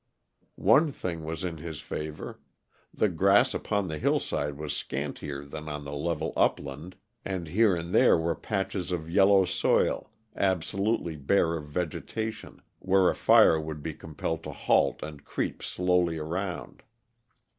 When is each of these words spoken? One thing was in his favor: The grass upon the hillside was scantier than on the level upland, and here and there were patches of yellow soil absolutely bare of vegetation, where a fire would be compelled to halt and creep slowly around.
One 0.55 0.91
thing 0.91 1.23
was 1.23 1.43
in 1.43 1.57
his 1.59 1.79
favor: 1.79 2.39
The 2.91 3.07
grass 3.07 3.53
upon 3.53 3.87
the 3.87 3.99
hillside 3.99 4.57
was 4.57 4.75
scantier 4.75 5.45
than 5.45 5.69
on 5.69 5.83
the 5.85 5.93
level 5.93 6.33
upland, 6.35 6.95
and 7.23 7.47
here 7.47 7.75
and 7.75 7.93
there 7.93 8.17
were 8.17 8.33
patches 8.33 8.91
of 8.91 9.11
yellow 9.11 9.45
soil 9.45 10.09
absolutely 10.35 11.17
bare 11.17 11.55
of 11.55 11.67
vegetation, 11.67 12.63
where 12.79 13.11
a 13.11 13.15
fire 13.15 13.61
would 13.61 13.83
be 13.83 13.93
compelled 13.93 14.41
to 14.45 14.51
halt 14.51 15.03
and 15.03 15.23
creep 15.23 15.61
slowly 15.61 16.17
around. 16.17 16.81